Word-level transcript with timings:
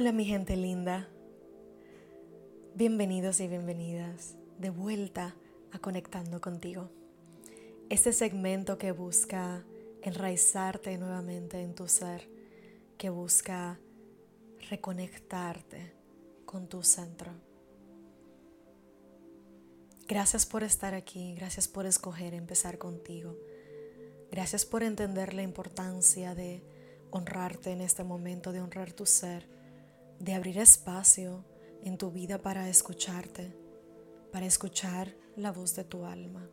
Hola 0.00 0.12
mi 0.12 0.24
gente 0.24 0.56
linda. 0.56 1.10
Bienvenidos 2.74 3.38
y 3.40 3.48
bienvenidas 3.48 4.34
de 4.58 4.70
vuelta 4.70 5.36
a 5.72 5.78
Conectando 5.78 6.40
contigo. 6.40 6.88
Este 7.90 8.14
segmento 8.14 8.78
que 8.78 8.92
busca 8.92 9.62
enraizarte 10.00 10.96
nuevamente 10.96 11.60
en 11.60 11.74
tu 11.74 11.86
ser, 11.86 12.30
que 12.96 13.10
busca 13.10 13.78
reconectarte 14.70 15.92
con 16.46 16.66
tu 16.66 16.82
centro. 16.82 17.32
Gracias 20.08 20.46
por 20.46 20.62
estar 20.62 20.94
aquí, 20.94 21.34
gracias 21.34 21.68
por 21.68 21.84
escoger 21.84 22.32
empezar 22.32 22.78
contigo. 22.78 23.36
Gracias 24.30 24.64
por 24.64 24.82
entender 24.82 25.34
la 25.34 25.42
importancia 25.42 26.34
de 26.34 26.62
honrarte 27.10 27.72
en 27.72 27.82
este 27.82 28.02
momento, 28.02 28.50
de 28.50 28.62
honrar 28.62 28.94
tu 28.94 29.04
ser 29.04 29.59
de 30.20 30.34
abrir 30.34 30.58
espacio 30.58 31.44
en 31.82 31.96
tu 31.96 32.10
vida 32.10 32.38
para 32.38 32.68
escucharte, 32.68 33.56
para 34.30 34.44
escuchar 34.46 35.16
la 35.34 35.50
voz 35.50 35.74
de 35.74 35.84
tu 35.84 36.04
alma. 36.04 36.48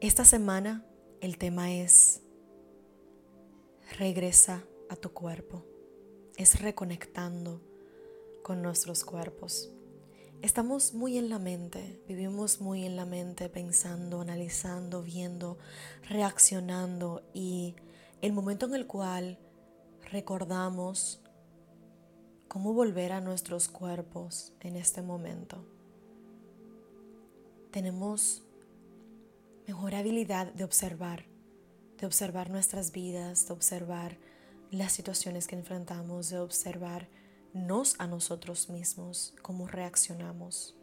Esta 0.00 0.24
semana 0.24 0.84
el 1.20 1.38
tema 1.38 1.72
es 1.72 2.22
regresa 3.98 4.64
a 4.88 4.96
tu 4.96 5.12
cuerpo, 5.12 5.64
es 6.36 6.60
reconectando 6.60 7.60
con 8.42 8.62
nuestros 8.62 9.04
cuerpos. 9.04 9.72
Estamos 10.42 10.94
muy 10.94 11.18
en 11.18 11.28
la 11.28 11.38
mente, 11.38 12.00
vivimos 12.06 12.60
muy 12.60 12.84
en 12.84 12.94
la 12.94 13.06
mente 13.06 13.48
pensando, 13.48 14.20
analizando, 14.20 15.02
viendo, 15.02 15.58
reaccionando 16.08 17.22
y 17.32 17.74
el 18.20 18.32
momento 18.32 18.66
en 18.66 18.74
el 18.74 18.86
cual 18.86 19.38
recordamos 20.12 21.20
cómo 22.48 22.74
volver 22.74 23.12
a 23.12 23.20
nuestros 23.20 23.68
cuerpos 23.68 24.52
en 24.60 24.76
este 24.76 25.02
momento. 25.02 25.64
Tenemos 27.70 28.42
mejor 29.66 29.94
habilidad 29.94 30.52
de 30.52 30.64
observar, 30.64 31.24
de 31.98 32.06
observar 32.06 32.50
nuestras 32.50 32.92
vidas, 32.92 33.48
de 33.48 33.54
observar 33.54 34.18
las 34.70 34.92
situaciones 34.92 35.46
que 35.46 35.56
enfrentamos, 35.56 36.28
de 36.28 36.38
observar 36.38 37.08
nos 37.56 37.98
a 37.98 38.06
nosotros 38.06 38.68
mismos, 38.68 39.34
cómo 39.42 39.66
reaccionamos. 39.66 40.76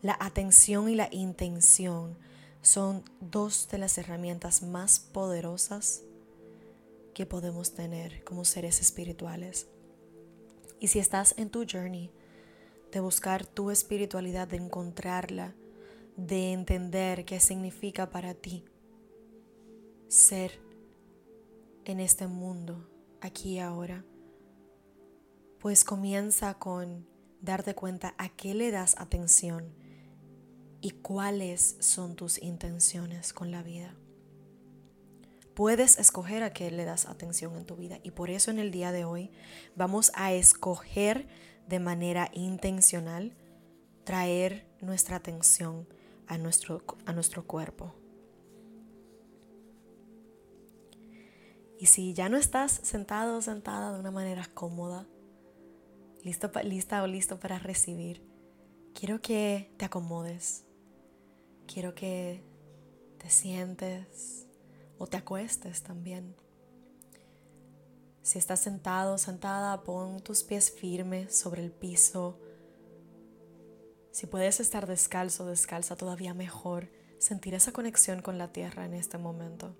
La 0.00 0.16
atención 0.18 0.88
y 0.88 0.96
la 0.96 1.08
intención 1.12 2.18
son 2.60 3.04
dos 3.20 3.68
de 3.70 3.78
las 3.78 3.98
herramientas 3.98 4.62
más 4.62 4.98
poderosas 4.98 6.02
que 7.14 7.26
podemos 7.26 7.74
tener 7.74 8.24
como 8.24 8.44
seres 8.44 8.80
espirituales. 8.80 9.68
Y 10.80 10.88
si 10.88 10.98
estás 10.98 11.34
en 11.36 11.50
tu 11.50 11.64
journey 11.70 12.10
de 12.90 13.00
buscar 13.00 13.46
tu 13.46 13.70
espiritualidad, 13.70 14.48
de 14.48 14.56
encontrarla, 14.56 15.54
de 16.16 16.52
entender 16.52 17.24
qué 17.24 17.38
significa 17.38 18.10
para 18.10 18.34
ti 18.34 18.64
ser 20.08 20.60
en 21.84 22.00
este 22.00 22.26
mundo, 22.26 22.88
aquí 23.20 23.54
y 23.54 23.58
ahora, 23.60 24.04
pues 25.62 25.84
comienza 25.84 26.54
con 26.54 27.06
darte 27.40 27.76
cuenta 27.76 28.16
a 28.18 28.30
qué 28.30 28.52
le 28.52 28.72
das 28.72 28.96
atención 28.98 29.72
y 30.80 30.90
cuáles 30.90 31.76
son 31.78 32.16
tus 32.16 32.42
intenciones 32.42 33.32
con 33.32 33.52
la 33.52 33.62
vida. 33.62 33.94
Puedes 35.54 36.00
escoger 36.00 36.42
a 36.42 36.52
qué 36.52 36.68
le 36.72 36.84
das 36.84 37.06
atención 37.06 37.54
en 37.56 37.64
tu 37.64 37.76
vida 37.76 38.00
y 38.02 38.10
por 38.10 38.28
eso 38.28 38.50
en 38.50 38.58
el 38.58 38.72
día 38.72 38.90
de 38.90 39.04
hoy 39.04 39.30
vamos 39.76 40.10
a 40.16 40.32
escoger 40.32 41.28
de 41.68 41.78
manera 41.78 42.28
intencional 42.32 43.32
traer 44.02 44.66
nuestra 44.80 45.14
atención 45.14 45.86
a 46.26 46.38
nuestro, 46.38 46.82
a 47.06 47.12
nuestro 47.12 47.46
cuerpo. 47.46 47.94
Y 51.78 51.86
si 51.86 52.14
ya 52.14 52.28
no 52.28 52.36
estás 52.36 52.80
sentado 52.82 53.36
o 53.36 53.42
sentada 53.42 53.92
de 53.92 54.00
una 54.00 54.10
manera 54.10 54.48
cómoda, 54.54 55.06
listo, 56.22 56.50
lista 56.62 57.02
o 57.02 57.06
listo 57.06 57.38
para 57.38 57.58
recibir, 57.58 58.22
quiero 58.94 59.20
que 59.20 59.72
te 59.76 59.84
acomodes. 59.84 60.64
Quiero 61.66 61.94
que 61.94 62.42
te 63.18 63.30
sientes 63.30 64.46
o 64.98 65.06
te 65.06 65.16
acuestes 65.16 65.82
también. 65.82 66.34
Si 68.22 68.38
estás 68.38 68.60
sentado 68.60 69.18
sentada, 69.18 69.82
pon 69.82 70.20
tus 70.20 70.42
pies 70.42 70.70
firmes 70.70 71.36
sobre 71.36 71.64
el 71.64 71.72
piso. 71.72 72.38
Si 74.10 74.26
puedes 74.26 74.60
estar 74.60 74.86
descalzo 74.86 75.46
descalza, 75.46 75.96
todavía 75.96 76.34
mejor. 76.34 76.90
Sentir 77.18 77.54
esa 77.54 77.72
conexión 77.72 78.20
con 78.20 78.36
la 78.36 78.52
tierra 78.52 78.84
en 78.84 78.94
este 78.94 79.16
momento. 79.16 79.74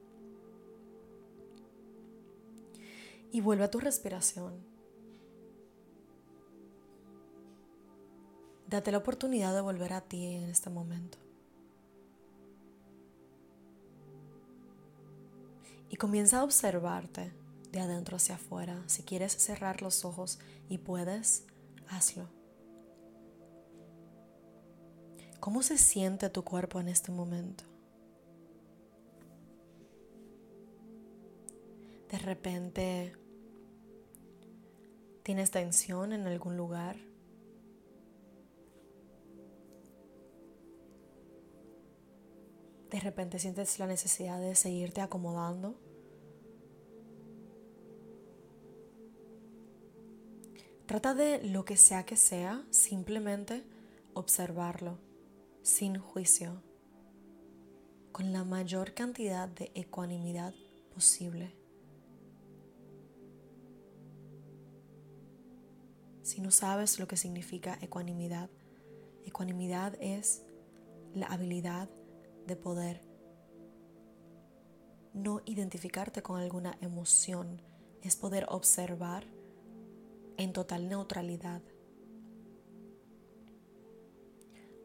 Y 3.31 3.41
vuelve 3.41 3.64
a 3.64 3.70
tu 3.70 3.81
respiración. 3.81 4.72
Date 8.72 8.91
la 8.91 8.97
oportunidad 8.97 9.55
de 9.55 9.60
volver 9.60 9.93
a 9.93 10.00
ti 10.00 10.25
en 10.25 10.44
este 10.44 10.71
momento. 10.71 11.19
Y 15.91 15.97
comienza 15.97 16.41
a 16.41 16.44
observarte 16.44 17.34
de 17.71 17.81
adentro 17.81 18.16
hacia 18.16 18.37
afuera. 18.37 18.82
Si 18.87 19.03
quieres 19.03 19.34
cerrar 19.34 19.82
los 19.82 20.06
ojos 20.06 20.38
y 20.71 20.78
puedes, 20.78 21.44
hazlo. 21.87 22.31
¿Cómo 25.38 25.62
se 25.62 25.77
siente 25.77 26.31
tu 26.31 26.43
cuerpo 26.43 26.81
en 26.81 26.88
este 26.88 27.12
momento? 27.12 27.65
De 32.11 32.19
repente, 32.21 33.12
¿tienes 35.22 35.50
tensión 35.50 36.15
en 36.15 36.27
algún 36.27 36.56
lugar? 36.56 37.12
De 42.92 43.00
repente 43.00 43.38
sientes 43.38 43.78
la 43.78 43.86
necesidad 43.86 44.38
de 44.38 44.54
seguirte 44.54 45.00
acomodando. 45.00 45.75
Trata 50.84 51.14
de 51.14 51.42
lo 51.42 51.64
que 51.64 51.78
sea 51.78 52.04
que 52.04 52.16
sea, 52.16 52.62
simplemente 52.69 53.64
observarlo, 54.12 54.98
sin 55.62 55.98
juicio, 55.98 56.62
con 58.12 58.31
la 58.31 58.44
mayor 58.44 58.92
cantidad 58.92 59.48
de 59.48 59.72
ecuanimidad 59.75 60.52
posible. 60.94 61.56
Si 66.20 66.42
no 66.42 66.50
sabes 66.50 66.98
lo 66.98 67.08
que 67.08 67.16
significa 67.16 67.78
ecuanimidad, 67.81 68.50
ecuanimidad 69.25 69.97
es 69.98 70.42
la 71.14 71.28
habilidad 71.28 71.88
de 72.47 72.56
poder 72.56 73.12
no 75.14 75.42
identificarte 75.44 76.22
con 76.22 76.41
alguna 76.41 76.76
emoción, 76.80 77.60
es 78.00 78.16
poder 78.16 78.47
observar 78.48 79.25
en 80.37 80.52
total 80.52 80.88
neutralidad. 80.88 81.62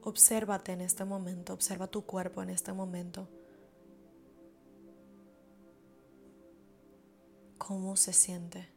Obsérvate 0.04 0.72
en 0.74 0.82
este 0.82 1.06
momento, 1.06 1.54
observa 1.54 1.88
tu 1.88 2.06
cuerpo 2.06 2.42
en 2.42 2.50
este 2.50 2.74
momento. 2.74 3.30
¿Cómo 7.58 7.96
se 7.98 8.14
siente? 8.14 8.70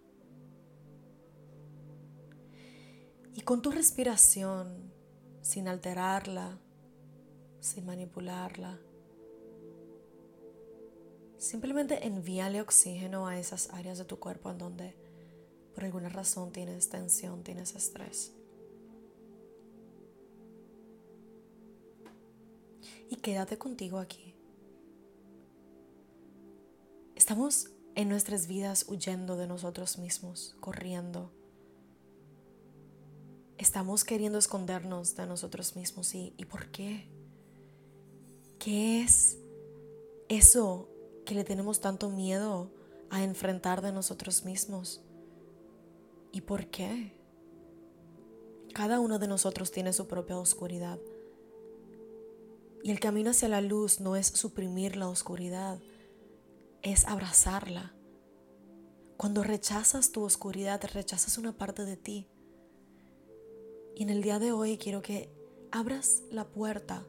Y 3.34 3.42
con 3.42 3.62
tu 3.62 3.70
respiración, 3.70 4.92
sin 5.42 5.68
alterarla, 5.68 6.58
sin 7.60 7.86
manipularla. 7.86 8.78
Simplemente 11.38 12.06
envíale 12.06 12.60
oxígeno 12.60 13.26
a 13.26 13.38
esas 13.38 13.70
áreas 13.70 13.98
de 13.98 14.04
tu 14.04 14.18
cuerpo 14.18 14.50
en 14.50 14.58
donde 14.58 14.94
por 15.74 15.84
alguna 15.84 16.08
razón 16.08 16.52
tienes 16.52 16.88
tensión, 16.88 17.42
tienes 17.42 17.74
estrés. 17.74 18.32
Y 23.08 23.16
quédate 23.16 23.58
contigo 23.58 23.98
aquí. 23.98 24.34
Estamos 27.14 27.70
en 27.94 28.08
nuestras 28.08 28.46
vidas 28.46 28.86
huyendo 28.88 29.36
de 29.36 29.46
nosotros 29.46 29.98
mismos, 29.98 30.56
corriendo. 30.60 31.32
Estamos 33.58 34.04
queriendo 34.04 34.38
escondernos 34.38 35.16
de 35.16 35.26
nosotros 35.26 35.76
mismos. 35.76 36.14
¿Y, 36.14 36.34
¿y 36.36 36.44
por 36.44 36.70
qué? 36.70 37.19
¿Qué 38.60 39.02
es 39.02 39.38
eso 40.28 40.88
que 41.26 41.34
le 41.34 41.42
tenemos 41.42 41.80
tanto 41.80 42.08
miedo 42.08 42.70
a 43.10 43.24
enfrentar 43.24 43.82
de 43.82 43.92
nosotros 43.92 44.44
mismos. 44.44 45.02
¿Y 46.32 46.42
por 46.42 46.68
qué? 46.68 47.12
Cada 48.72 49.00
uno 49.00 49.18
de 49.18 49.26
nosotros 49.26 49.72
tiene 49.72 49.92
su 49.92 50.06
propia 50.06 50.38
oscuridad. 50.38 50.98
Y 52.82 52.92
el 52.92 53.00
camino 53.00 53.30
hacia 53.30 53.48
la 53.48 53.60
luz 53.60 54.00
no 54.00 54.14
es 54.14 54.28
suprimir 54.28 54.96
la 54.96 55.08
oscuridad, 55.08 55.80
es 56.82 57.04
abrazarla. 57.06 57.92
Cuando 59.16 59.42
rechazas 59.42 60.12
tu 60.12 60.22
oscuridad, 60.22 60.80
rechazas 60.94 61.36
una 61.36 61.58
parte 61.58 61.84
de 61.84 61.96
ti. 61.96 62.28
Y 63.96 64.04
en 64.04 64.10
el 64.10 64.22
día 64.22 64.38
de 64.38 64.52
hoy 64.52 64.78
quiero 64.78 65.02
que 65.02 65.28
abras 65.72 66.22
la 66.30 66.48
puerta 66.48 67.04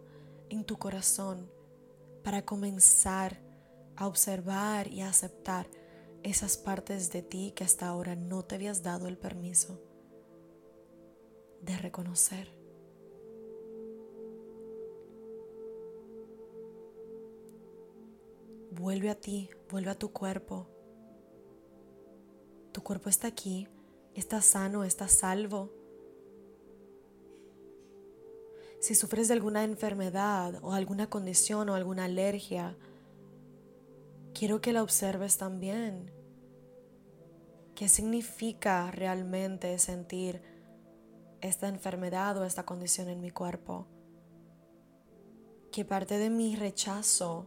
en 0.51 0.65
tu 0.65 0.77
corazón 0.77 1.49
para 2.23 2.43
comenzar 2.43 3.41
a 3.95 4.05
observar 4.05 4.87
y 4.87 5.01
a 5.01 5.09
aceptar 5.09 5.67
esas 6.23 6.57
partes 6.57 7.11
de 7.11 7.23
ti 7.23 7.53
que 7.55 7.63
hasta 7.63 7.87
ahora 7.87 8.15
no 8.15 8.43
te 8.43 8.55
habías 8.55 8.83
dado 8.83 9.07
el 9.07 9.17
permiso 9.17 9.81
de 11.61 11.77
reconocer. 11.77 12.53
Vuelve 18.71 19.09
a 19.09 19.15
ti, 19.15 19.49
vuelve 19.69 19.91
a 19.91 19.97
tu 19.97 20.11
cuerpo. 20.11 20.67
Tu 22.73 22.83
cuerpo 22.83 23.09
está 23.09 23.27
aquí, 23.27 23.67
está 24.15 24.41
sano, 24.41 24.83
está 24.83 25.07
salvo. 25.07 25.80
Si 28.81 28.95
sufres 28.95 29.27
de 29.27 29.35
alguna 29.35 29.63
enfermedad 29.63 30.55
o 30.63 30.73
alguna 30.73 31.07
condición 31.07 31.69
o 31.69 31.75
alguna 31.75 32.05
alergia, 32.05 32.75
quiero 34.33 34.59
que 34.59 34.73
la 34.73 34.81
observes 34.81 35.37
también. 35.37 36.11
¿Qué 37.75 37.87
significa 37.87 38.89
realmente 38.89 39.77
sentir 39.77 40.41
esta 41.41 41.67
enfermedad 41.67 42.35
o 42.39 42.43
esta 42.43 42.65
condición 42.65 43.07
en 43.09 43.21
mi 43.21 43.29
cuerpo? 43.29 43.85
¿Qué 45.71 45.85
parte 45.85 46.17
de 46.17 46.31
mi 46.31 46.55
rechazo 46.55 47.45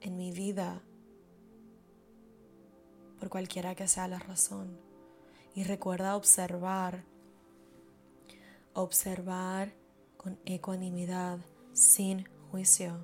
en 0.00 0.16
mi 0.16 0.32
vida, 0.32 0.82
por 3.18 3.28
cualquiera 3.28 3.74
que 3.74 3.86
sea 3.86 4.08
la 4.08 4.18
razón? 4.18 4.80
Y 5.54 5.64
recuerda 5.64 6.16
observar 6.16 7.04
observar 8.76 9.72
con 10.16 10.38
ecuanimidad, 10.44 11.38
sin 11.72 12.26
juicio. 12.50 12.98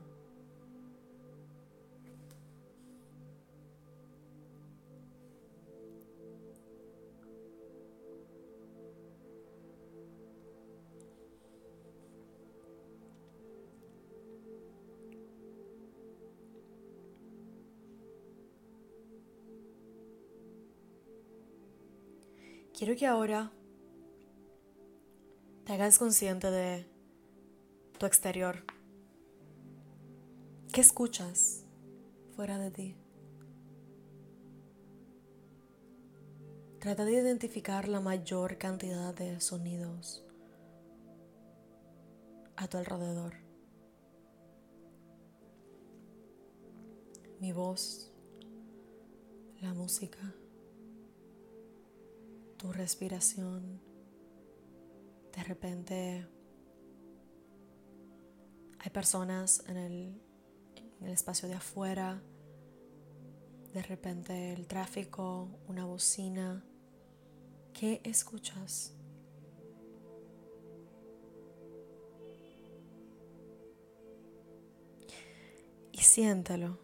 Quiero 22.75 22.97
que 22.97 23.07
ahora 23.07 23.53
hagas 25.73 25.99
consciente 25.99 26.51
de 26.51 26.87
tu 27.99 28.05
exterior. 28.05 28.63
¿Qué 30.71 30.83
escuchas 30.83 31.65
fuera 32.37 32.59
de 32.59 32.71
ti? 32.71 32.97
Trata 36.79 37.07
de 37.07 37.13
identificar 37.13 37.89
la 37.89 38.01
mayor 38.01 38.59
cantidad 38.59 39.15
de 39.15 39.41
sonidos 39.41 40.23
a 42.57 42.69
tu 42.69 42.77
alrededor. 42.77 43.33
Mi 47.41 47.53
voz, 47.53 48.13
la 49.63 49.73
música, 49.73 50.35
tu 52.59 52.73
respiración 52.73 53.92
de 55.34 55.43
repente 55.44 56.26
hay 58.79 58.90
personas 58.90 59.64
en 59.67 59.76
el, 59.76 60.23
en 61.00 61.06
el 61.06 61.12
espacio 61.12 61.49
de 61.49 61.55
afuera, 61.55 62.23
de 63.73 63.82
repente 63.82 64.52
el 64.52 64.67
tráfico, 64.67 65.49
una 65.67 65.84
bocina. 65.87 66.64
¿Qué 67.73 68.00
escuchas? 68.05 68.93
Y 75.90 75.99
siéntelo. 75.99 76.79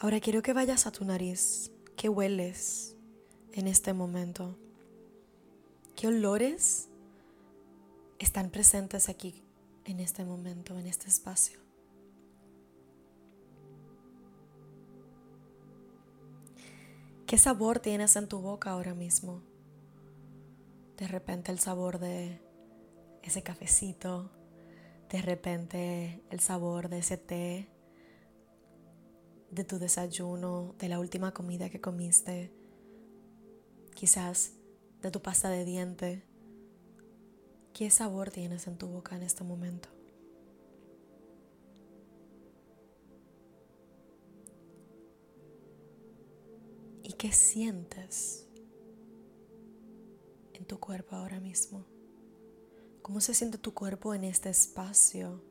Ahora 0.00 0.20
quiero 0.20 0.40
que 0.42 0.52
vayas 0.52 0.86
a 0.86 0.92
tu 0.92 1.04
nariz. 1.04 1.70
¿Qué 1.96 2.08
hueles 2.08 2.96
en 3.52 3.66
este 3.66 3.92
momento? 3.92 4.56
¿Qué 5.98 6.06
olores 6.06 6.88
están 8.20 8.50
presentes 8.50 9.08
aquí 9.08 9.42
en 9.84 9.98
este 9.98 10.24
momento, 10.24 10.78
en 10.78 10.86
este 10.86 11.08
espacio? 11.08 11.58
¿Qué 17.26 17.36
sabor 17.36 17.80
tienes 17.80 18.14
en 18.14 18.28
tu 18.28 18.38
boca 18.40 18.70
ahora 18.70 18.94
mismo? 18.94 19.42
De 20.96 21.08
repente 21.08 21.50
el 21.50 21.58
sabor 21.58 21.98
de 21.98 22.40
ese 23.24 23.42
cafecito, 23.42 24.30
de 25.10 25.20
repente 25.20 26.22
el 26.30 26.38
sabor 26.38 26.90
de 26.90 26.98
ese 26.98 27.16
té, 27.16 27.68
de 29.50 29.64
tu 29.64 29.80
desayuno, 29.80 30.76
de 30.78 30.90
la 30.90 31.00
última 31.00 31.34
comida 31.34 31.68
que 31.70 31.80
comiste, 31.80 32.52
quizás 33.96 34.57
de 35.02 35.10
tu 35.10 35.22
pasta 35.22 35.48
de 35.48 35.64
diente. 35.64 36.24
¿Qué 37.72 37.90
sabor 37.90 38.30
tienes 38.30 38.66
en 38.66 38.76
tu 38.76 38.88
boca 38.88 39.14
en 39.16 39.22
este 39.22 39.44
momento? 39.44 39.88
¿Y 47.04 47.12
qué 47.12 47.32
sientes 47.32 48.46
en 50.54 50.64
tu 50.64 50.78
cuerpo 50.80 51.16
ahora 51.16 51.40
mismo? 51.40 51.86
¿Cómo 53.02 53.20
se 53.20 53.32
siente 53.32 53.58
tu 53.58 53.72
cuerpo 53.72 54.14
en 54.14 54.24
este 54.24 54.50
espacio? 54.50 55.42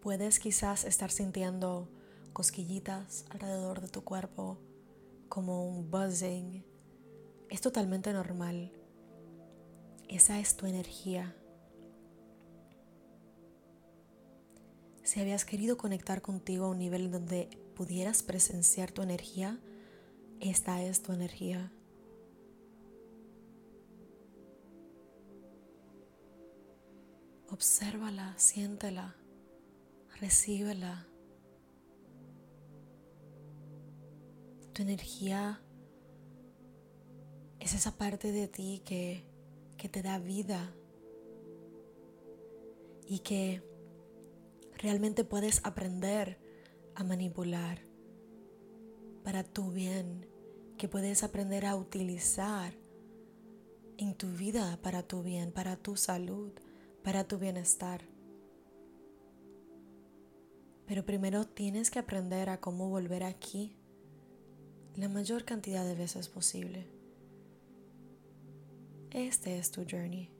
Puedes 0.00 0.38
quizás 0.38 0.84
estar 0.84 1.10
sintiendo 1.10 1.88
cosquillitas 2.34 3.24
alrededor 3.30 3.80
de 3.80 3.88
tu 3.88 4.04
cuerpo, 4.04 4.58
como 5.30 5.66
un 5.66 5.90
buzzing. 5.90 6.62
Es 7.48 7.62
totalmente 7.62 8.12
normal. 8.12 8.72
Esa 10.08 10.38
es 10.38 10.56
tu 10.56 10.66
energía. 10.66 11.34
Si 15.02 15.20
habías 15.20 15.44
querido 15.44 15.78
conectar 15.78 16.20
contigo 16.20 16.66
a 16.66 16.70
un 16.70 16.78
nivel 16.78 17.10
donde 17.10 17.48
pudieras 17.74 18.22
presenciar 18.22 18.92
tu 18.92 19.02
energía, 19.02 19.58
esta 20.40 20.82
es 20.82 21.02
tu 21.02 21.12
energía. 21.12 21.72
Obsérvala, 27.48 28.34
siéntela, 28.36 29.14
recíbela. 30.20 31.06
Tu 34.74 34.82
energía 34.82 35.60
es 37.60 37.74
esa 37.74 37.96
parte 37.96 38.32
de 38.32 38.48
ti 38.48 38.82
que, 38.84 39.24
que 39.78 39.88
te 39.88 40.02
da 40.02 40.18
vida 40.18 40.74
y 43.06 43.20
que 43.20 43.62
realmente 44.76 45.22
puedes 45.22 45.64
aprender 45.64 46.40
a 46.96 47.04
manipular 47.04 47.82
para 49.22 49.44
tu 49.44 49.70
bien, 49.70 50.26
que 50.76 50.88
puedes 50.88 51.22
aprender 51.22 51.66
a 51.66 51.76
utilizar 51.76 52.74
en 53.96 54.16
tu 54.16 54.26
vida 54.32 54.80
para 54.82 55.04
tu 55.04 55.22
bien, 55.22 55.52
para 55.52 55.76
tu 55.76 55.94
salud, 55.94 56.52
para 57.04 57.22
tu 57.22 57.38
bienestar. 57.38 58.08
Pero 60.84 61.06
primero 61.06 61.46
tienes 61.46 61.92
que 61.92 62.00
aprender 62.00 62.50
a 62.50 62.60
cómo 62.60 62.88
volver 62.88 63.22
aquí 63.22 63.76
la 64.96 65.08
mayor 65.08 65.44
cantidad 65.44 65.84
de 65.84 65.94
veces 65.94 66.28
posible. 66.28 66.86
Este 69.10 69.58
es 69.58 69.70
tu 69.70 69.84
journey. 69.88 70.30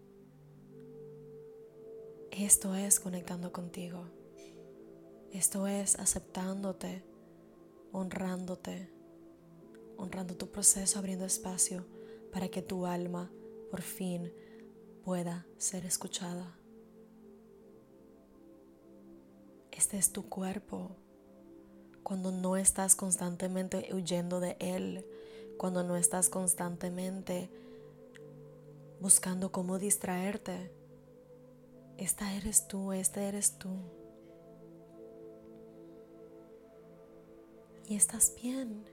Esto 2.30 2.74
es 2.74 3.00
conectando 3.00 3.52
contigo. 3.52 4.04
Esto 5.32 5.66
es 5.66 5.98
aceptándote, 5.98 7.04
honrándote, 7.92 8.90
honrando 9.96 10.36
tu 10.36 10.50
proceso, 10.50 10.98
abriendo 10.98 11.24
espacio 11.24 11.84
para 12.32 12.48
que 12.48 12.62
tu 12.62 12.86
alma 12.86 13.32
por 13.70 13.82
fin 13.82 14.32
pueda 15.04 15.46
ser 15.58 15.84
escuchada. 15.84 16.56
Este 19.72 19.98
es 19.98 20.12
tu 20.12 20.28
cuerpo. 20.28 20.96
Cuando 22.04 22.30
no 22.30 22.56
estás 22.56 22.94
constantemente 22.94 23.88
huyendo 23.92 24.38
de 24.38 24.56
él, 24.60 25.04
cuando 25.56 25.82
no 25.82 25.96
estás 25.96 26.28
constantemente 26.28 27.50
buscando 29.00 29.50
cómo 29.50 29.78
distraerte. 29.78 30.70
Esta 31.96 32.34
eres 32.34 32.68
tú, 32.68 32.92
este 32.92 33.24
eres 33.28 33.58
tú. 33.58 33.70
Y 37.86 37.96
estás 37.96 38.34
bien. 38.40 38.84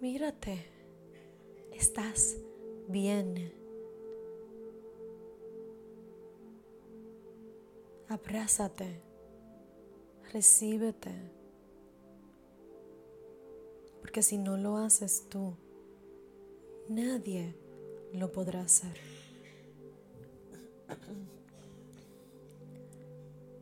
Mírate. 0.00 0.66
Estás 1.72 2.36
bien. 2.88 3.52
Abrázate. 8.08 9.02
Recíbete. 10.32 11.12
Si 14.22 14.38
no 14.38 14.56
lo 14.56 14.78
haces 14.78 15.28
tú, 15.28 15.56
nadie 16.88 17.54
lo 18.14 18.32
podrá 18.32 18.62
hacer. 18.62 18.96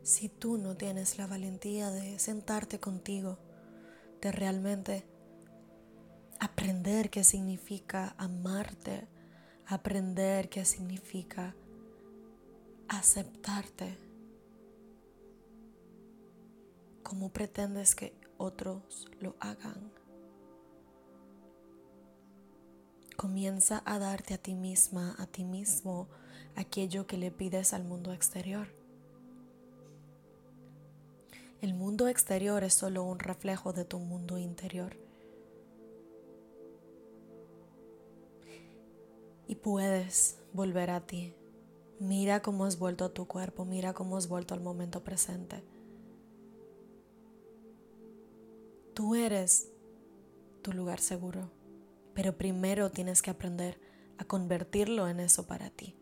Si 0.01 0.29
tú 0.29 0.57
no 0.57 0.77
tienes 0.77 1.17
la 1.17 1.27
valentía 1.27 1.91
de 1.91 2.19
sentarte 2.19 2.79
contigo, 2.79 3.37
de 4.21 4.31
realmente 4.31 5.05
aprender 6.39 7.09
qué 7.09 7.23
significa 7.23 8.15
amarte, 8.17 9.09
aprender 9.65 10.47
qué 10.47 10.63
significa 10.63 11.53
aceptarte, 12.87 13.97
¿cómo 17.03 17.33
pretendes 17.33 17.93
que 17.93 18.17
otros 18.37 19.09
lo 19.19 19.35
hagan? 19.41 20.04
Comienza 23.25 23.81
a 23.85 23.97
darte 23.97 24.35
a 24.35 24.37
ti 24.37 24.53
misma, 24.53 25.15
a 25.17 25.25
ti 25.25 25.43
mismo, 25.43 26.07
aquello 26.55 27.07
que 27.07 27.17
le 27.17 27.31
pides 27.31 27.73
al 27.73 27.83
mundo 27.83 28.13
exterior. 28.13 28.67
El 31.59 31.73
mundo 31.73 32.07
exterior 32.07 32.63
es 32.63 32.75
solo 32.75 33.03
un 33.03 33.17
reflejo 33.17 33.73
de 33.73 33.83
tu 33.83 33.97
mundo 33.97 34.37
interior. 34.37 34.95
Y 39.47 39.55
puedes 39.55 40.37
volver 40.53 40.91
a 40.91 41.01
ti. 41.01 41.33
Mira 41.99 42.43
cómo 42.43 42.65
has 42.65 42.77
vuelto 42.77 43.05
a 43.05 43.13
tu 43.15 43.25
cuerpo, 43.25 43.65
mira 43.65 43.93
cómo 43.93 44.17
has 44.17 44.27
vuelto 44.27 44.53
al 44.53 44.61
momento 44.61 45.03
presente. 45.03 45.63
Tú 48.93 49.15
eres 49.15 49.71
tu 50.61 50.73
lugar 50.73 50.99
seguro. 50.99 51.64
Pero 52.15 52.37
primero 52.37 52.89
tienes 52.89 53.21
que 53.21 53.29
aprender 53.29 53.79
a 54.17 54.25
convertirlo 54.25 55.07
en 55.07 55.19
eso 55.19 55.45
para 55.45 55.69
ti. 55.69 55.95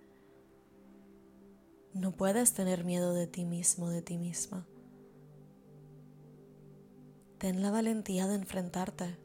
No 1.94 2.12
puedes 2.12 2.54
tener 2.54 2.86
miedo 2.86 3.14
de 3.14 3.28
ti 3.28 3.46
mismo, 3.46 3.90
de 3.90 4.02
ti 4.02 4.18
misma. 4.18 4.66
Ten 7.40 7.62
la 7.62 7.72
valentía 7.72 8.28
de 8.28 8.36
enfrentarte. 8.36 9.18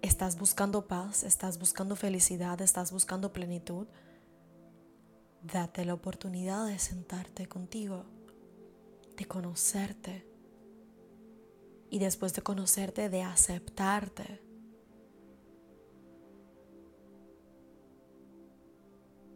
Estás 0.00 0.38
buscando 0.38 0.86
paz, 0.86 1.24
estás 1.24 1.58
buscando 1.58 1.96
felicidad, 1.96 2.60
estás 2.62 2.92
buscando 2.92 3.32
plenitud. 3.32 3.88
Date 5.42 5.84
la 5.84 5.94
oportunidad 5.94 6.66
de 6.66 6.78
sentarte 6.78 7.46
contigo, 7.46 8.04
de 9.16 9.26
conocerte 9.26 10.26
y 11.90 11.98
después 11.98 12.32
de 12.34 12.42
conocerte, 12.42 13.08
de 13.08 13.22
aceptarte 13.22 14.43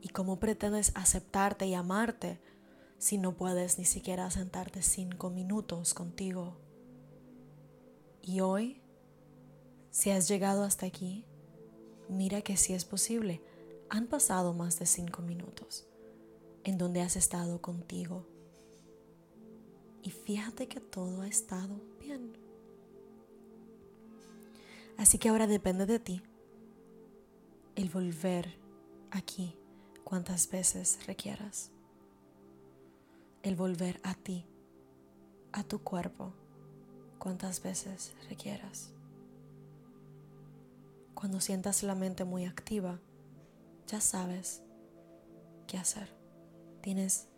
¿Y 0.09 0.11
cómo 0.11 0.41
pretendes 0.41 0.91
aceptarte 0.95 1.67
y 1.67 1.75
amarte 1.75 2.41
si 2.97 3.19
no 3.19 3.37
puedes 3.37 3.79
ni 3.79 3.85
siquiera 3.85 4.31
sentarte 4.31 4.81
cinco 4.81 5.29
minutos 5.29 5.93
contigo? 5.93 6.57
Y 8.23 8.41
hoy, 8.41 8.81
si 9.91 10.09
has 10.09 10.27
llegado 10.27 10.65
hasta 10.65 10.87
aquí, 10.87 11.27
mira 12.09 12.41
que 12.41 12.57
sí 12.57 12.73
es 12.73 12.87
posible. 12.87 13.43
Han 13.91 14.07
pasado 14.07 14.55
más 14.55 14.79
de 14.79 14.87
cinco 14.87 15.21
minutos 15.21 15.87
en 16.65 16.79
donde 16.79 17.03
has 17.03 17.15
estado 17.15 17.61
contigo. 17.61 18.27
Y 20.03 20.11
fíjate 20.11 20.69
que 20.69 20.81
todo 20.81 21.21
ha 21.21 21.29
estado 21.29 21.83
bien. 22.01 22.33
Así 24.97 25.19
que 25.19 25.29
ahora 25.29 25.47
depende 25.47 25.85
de 25.85 25.99
ti 25.99 26.23
el 27.77 27.91
volver 27.91 28.59
aquí 29.11 29.58
cuantas 30.09 30.49
veces 30.49 31.07
requieras. 31.07 31.71
El 33.43 33.57
volver 33.57 34.01
a 34.03 34.15
ti, 34.15 34.47
a 35.53 35.65
tu 35.65 35.81
cuerpo, 35.85 36.33
cuantas 37.19 37.63
veces 37.63 38.15
requieras. 38.31 38.95
Cuando 41.13 41.43
sientas 41.43 41.83
la 41.83 41.95
mente 41.95 42.25
muy 42.25 42.47
activa, 42.47 42.99
ya 43.87 44.01
sabes 44.01 44.63
qué 45.67 45.77
hacer. 45.77 46.09
Tienes 46.81 47.29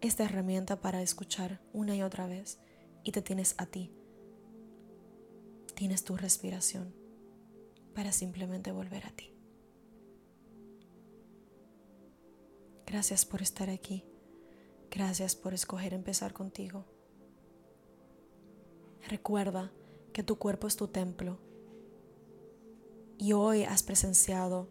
esta 0.00 0.24
herramienta 0.24 0.80
para 0.80 1.02
escuchar 1.02 1.60
una 1.72 1.94
y 1.94 2.02
otra 2.02 2.26
vez 2.26 2.58
y 3.04 3.12
te 3.12 3.22
tienes 3.22 3.54
a 3.58 3.66
ti. 3.66 3.92
Tienes 5.76 6.02
tu 6.02 6.16
respiración 6.16 6.92
para 7.94 8.10
simplemente 8.10 8.72
volver 8.72 9.06
a 9.06 9.10
ti. 9.12 9.37
Gracias 12.88 13.26
por 13.26 13.42
estar 13.42 13.68
aquí. 13.68 14.02
Gracias 14.90 15.36
por 15.36 15.52
escoger 15.52 15.92
empezar 15.92 16.32
contigo. 16.32 16.86
Recuerda 19.06 19.70
que 20.14 20.22
tu 20.22 20.38
cuerpo 20.38 20.66
es 20.66 20.76
tu 20.76 20.88
templo 20.88 21.38
y 23.18 23.34
hoy 23.34 23.64
has 23.64 23.82
presenciado 23.82 24.70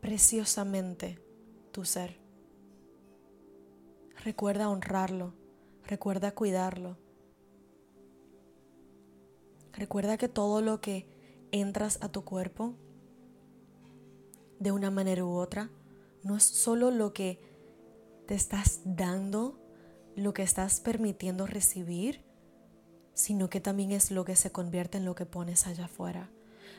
preciosamente 0.00 1.18
tu 1.72 1.84
ser. 1.84 2.20
Recuerda 4.22 4.70
honrarlo, 4.70 5.34
recuerda 5.82 6.32
cuidarlo. 6.32 6.96
Recuerda 9.72 10.16
que 10.16 10.28
todo 10.28 10.62
lo 10.62 10.80
que 10.80 11.08
entras 11.50 11.98
a 12.02 12.08
tu 12.08 12.24
cuerpo 12.24 12.76
de 14.60 14.70
una 14.70 14.92
manera 14.92 15.24
u 15.24 15.32
otra 15.32 15.72
no 16.24 16.36
es 16.36 16.42
solo 16.42 16.90
lo 16.90 17.12
que 17.12 17.38
te 18.26 18.34
estás 18.34 18.80
dando, 18.84 19.60
lo 20.16 20.32
que 20.32 20.42
estás 20.42 20.80
permitiendo 20.80 21.46
recibir, 21.46 22.24
sino 23.12 23.48
que 23.50 23.60
también 23.60 23.92
es 23.92 24.10
lo 24.10 24.24
que 24.24 24.34
se 24.34 24.50
convierte 24.50 24.98
en 24.98 25.04
lo 25.04 25.14
que 25.14 25.26
pones 25.26 25.66
allá 25.66 25.84
afuera. 25.84 26.30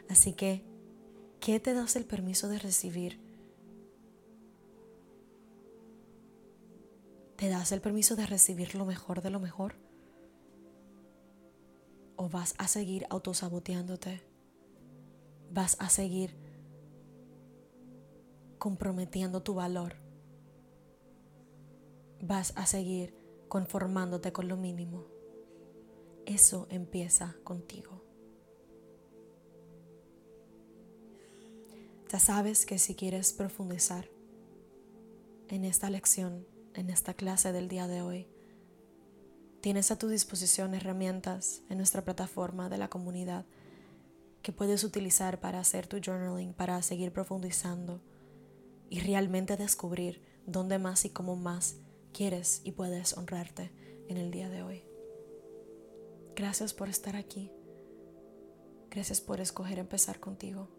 Así 0.10 0.34
que, 0.34 0.66
¿qué 1.40 1.60
te 1.60 1.74
das 1.74 1.96
el 1.96 2.06
permiso 2.06 2.50
de 2.50 2.60
recibir? 2.60 3.22
¿Te 7.36 7.50
das 7.50 7.72
el 7.72 7.82
permiso 7.82 8.16
de 8.16 8.26
recibir 8.26 8.74
lo 8.74 8.86
mejor 8.86 9.22
de 9.22 9.30
lo 9.30 9.40
mejor? 9.40 9.76
¿O 12.16 12.30
vas 12.30 12.56
a 12.58 12.68
seguir 12.68 13.06
autosaboteándote? 13.12 14.24
¿Vas 15.52 15.78
a 15.80 15.90
seguir 15.90 16.45
comprometiendo 18.66 19.44
tu 19.44 19.54
valor. 19.54 19.94
Vas 22.20 22.52
a 22.56 22.66
seguir 22.66 23.14
conformándote 23.48 24.34
con 24.34 24.48
lo 24.48 24.58
mínimo. 24.58 25.06
Eso 26.26 26.66
empieza 26.72 27.36
contigo. 27.44 28.02
Ya 32.10 32.18
sabes 32.18 32.66
que 32.66 32.80
si 32.80 32.96
quieres 32.96 33.34
profundizar 33.34 34.10
en 35.48 35.64
esta 35.64 35.92
lección, 35.92 36.48
en 36.74 36.90
esta 36.90 37.14
clase 37.14 37.52
del 37.52 37.68
día 37.68 37.86
de 37.86 38.02
hoy, 38.02 38.28
tienes 39.62 39.92
a 39.92 40.00
tu 40.00 40.08
disposición 40.08 40.74
herramientas 40.74 41.62
en 41.70 41.78
nuestra 41.78 42.04
plataforma 42.04 42.68
de 42.68 42.80
la 42.80 42.90
comunidad 42.90 43.46
que 44.42 44.52
puedes 44.52 44.84
utilizar 44.84 45.40
para 45.40 45.60
hacer 45.60 45.86
tu 45.86 46.00
journaling, 46.04 46.56
para 46.56 46.82
seguir 46.82 47.14
profundizando 47.14 48.02
y 48.90 49.00
realmente 49.00 49.58
descubrir 49.58 50.22
dónde 50.46 50.80
más 50.80 51.06
y 51.06 51.10
cómo 51.10 51.36
más 51.36 51.78
quieres 52.14 52.62
y 52.64 52.72
puedes 52.72 53.18
honrarte 53.18 53.72
en 54.08 54.18
el 54.18 54.32
día 54.32 54.50
de 54.50 54.64
hoy. 54.64 54.84
Gracias 56.36 56.74
por 56.74 56.90
estar 56.90 57.16
aquí. 57.16 57.52
Gracias 58.90 59.22
por 59.22 59.42
escoger 59.42 59.80
empezar 59.80 60.20
contigo. 60.20 60.70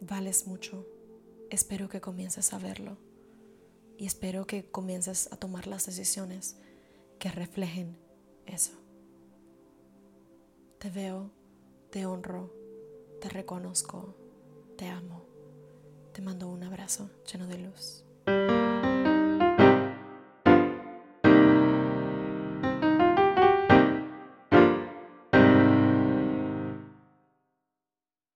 Vales 0.00 0.46
mucho. 0.46 0.86
Espero 1.50 1.88
que 1.88 2.00
comiences 2.00 2.52
a 2.52 2.58
verlo 2.58 2.96
y 3.98 4.06
espero 4.06 4.46
que 4.46 4.70
comiences 4.70 5.32
a 5.32 5.36
tomar 5.36 5.66
las 5.66 5.86
decisiones 5.86 6.56
que 7.18 7.30
reflejen 7.30 7.98
eso. 8.46 8.72
Te 10.78 10.90
veo, 10.90 11.30
te 11.90 12.06
honro, 12.06 12.52
te 13.22 13.28
reconozco, 13.28 14.16
te 14.76 14.88
amo. 14.88 15.24
Te 16.12 16.20
mando 16.20 16.48
un 16.48 16.64
abrazo 16.64 17.08
lleno 17.24 17.46
de 17.46 17.58
luz. 17.58 18.04